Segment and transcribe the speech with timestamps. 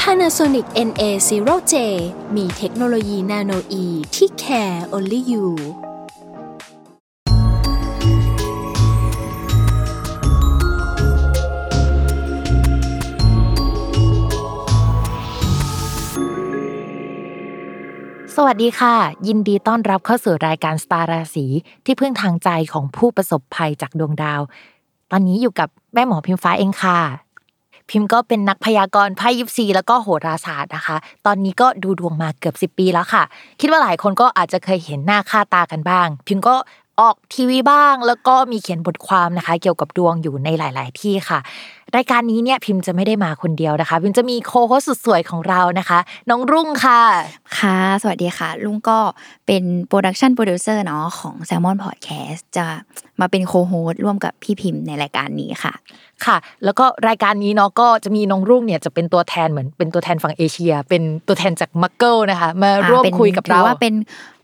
[0.00, 1.74] Panasonic NA0J
[2.36, 3.84] มีเทคโนโลยีนาโนอี
[4.14, 5.46] ที่ care only you
[18.36, 21.46] สวัสดีค่ะ ยินดีต้อนรับเข้าสู่รายการสตาร์ราศี
[21.84, 24.40] ที่พึ่งทางใจของผู้ประสบภัยจากดวงดาว
[25.10, 27.25] ตอนนี้อยู่กับแม่หมอพิมฟ้าเองค่ะ
[27.90, 30.96] พิมก็เป็นนักพยากรณ์ไพ่ยิปซีแล้วก็โหราศาสตร์นะคะ
[31.26, 33.22] ตอนนี้ก็ดูดวงมาเกือบ 10 ปีแล้วค่ะ
[33.60, 36.56] คิดว่าหลายคนก็อาจจะเคยเห็นหน้าค่าตากันบ้าง พิมก็
[37.00, 41.38] ออกทีวีบ้าง แล้วก็มีเขียนบทความนะคะ เกี่ยวกับดวงอยู่ในหลาย ๆ ที่ค่ะ
[41.96, 45.98] รายการนี้เนี่ยพิมจะไม่ได้มาคนเดียวนะคะ พิมจะมี co-host สุดสวยของเรานะคะ
[46.30, 47.02] น้องรุ่งค่ะ
[47.58, 48.98] ค่ะ สวัสดีค่ะรุ่งก็
[49.46, 52.66] เป็น production producer เนาะของ Salmon Podcast จะ
[53.20, 55.72] มาเป็นโคโฮสร่วมกับพี่พิมพ์ในรายการนี้ค่ะ
[56.24, 63.94] ค่ะ แล้วก็รายการนี้เนาะก็จะมีน้องรุ่งเนี่ยจะเป็นตัวแทนเหมือนเป็นตัวแทนฝั่งเอเชีย เป็นตัวแทนจากมักเกิลนะคะ มาร่วมเป็นคุยกับถืเราอว่าเป็น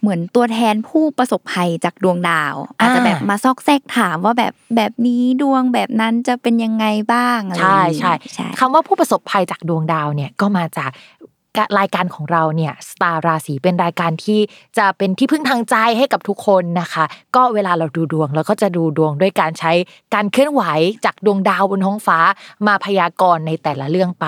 [0.00, 10.90] เหมือนตัวแทนผู้ประสบภัยจากดวงดาว อาจจะแบบมาซอกแซกถามว่าแบบแบบนี้ดวงแบบนั้นจะเป็นยังไงบ้างอะไรอใช่ย่างงี้ใช่ใช่คำว่าผู้ประสบภัยจากดวงดาวเนี่ยก็มาจาก
[11.78, 14.40] รายการของเราเนี่ยสตาร์ราศีเป็นรายการที่
[14.78, 17.04] จะเป็นที่พึ่งทางใจให้กับทุกคนนะคะ
[17.36, 19.72] ก็เวลาเราดูดวงเราก็จะดูดวงด้วยการใช้
[20.14, 20.62] การเคลื่อนไหว
[21.04, 22.18] จากดวงดาวบนท้องฟ้า
[22.66, 24.26] มาพยากรณ์ในแต่ละเรื่องไป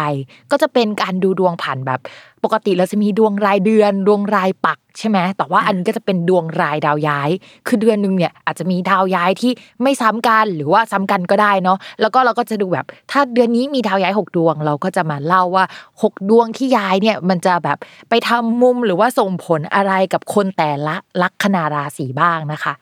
[0.51, 2.01] ก็จะเป็นการดูดวงผ่านแบบ
[2.45, 7.31] ปกติเราจะมีดวงรายเดือน ดวงรายปักใช่ไหมแต่ว่าอันนี้ก็จะเป็นดวงรายดาวย้าย
[7.67, 15.65] คือเดือนหนึ่งเนี่ยอาจจะมีดาวย้ายที่ไม่ซ้ำกันหรือว่าซ้ำกันก็ได้เนาะแล้วก็เราก็จะดูแบบ ถ้าเดือนนี้มีดาวย้ายหกดวง เราก็จะมาเล่าว่า
[16.03, 17.79] หกดวงที่ย้ายเนี่ยมันจะแบบ
[18.09, 22.75] ไปทำมุมหรือว่าส่งผลอะไรกับคนแต่ละลัคนาราศีบ้างนะคะ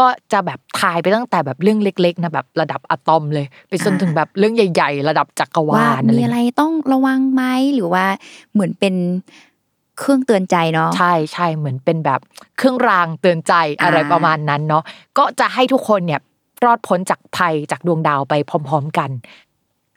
[0.00, 7.42] ก็จะแบบทายไปตั้งแต่แบบเรื่องเล็กๆนะแบบระดับอะตอมเลย ไปจนถึงแบบเรื่องใหญ่ ๆ ระดับจักรวาว่าลอะไรมีอะไรต้องระวังไหม
[7.74, 8.04] หรือว่า
[8.52, 8.94] เหมือนเป็น
[9.98, 12.20] เครื่องเตือนใจเนาะใช่ใช่เหมือนเป็นแบบ
[12.58, 14.82] เครื่องรางเตือนใจอะไรอ่าประมาณนั้นเนาะ
[15.18, 16.20] ก็จะให้ทุกคนเนี่ย
[16.64, 19.10] รอดพ้นจากภัยจากดวงดาวไปพร้อม ๆกัน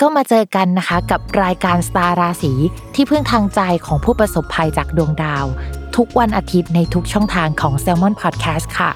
[0.02, 2.54] ก็มาเจอกันนะคะกับรายการสตาร์ราศี
[2.96, 5.46] ที่พึ่งทางใจของผู้ประสบภัยจากดวงดาว
[5.96, 8.92] ทุกวันอาทิตย์ในทุกช่องทางของ Salmon Podcast ค่ะ